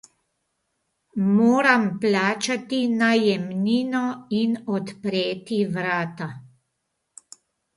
Moram 1.33 1.83
plačati 2.05 2.79
najemnino 3.01 4.01
in 4.39 4.57
odpreti 4.79 5.61
vrata. 5.77 6.31